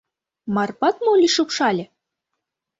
[0.55, 1.85] Марпат моли шупшале?